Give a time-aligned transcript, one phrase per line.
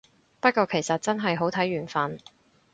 [0.39, 2.17] 不過其實真係好睇緣份